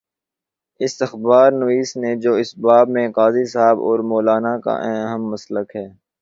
اس 0.79 0.93
اخبار 1.01 1.49
نویس 1.51 1.89
نے 1.97 2.11
جو 2.15 2.31
اس 2.33 2.49
باب 2.57 2.85
میں 2.89 3.07
قاضی 3.09 3.45
صاحب 3.45 3.77
اور 3.79 3.99
مو 3.99 4.17
لانا 4.21 4.53
کا 4.59 4.73
ہم 5.13 5.21
مسلک 5.31 5.69
ہے۔ 5.75 5.87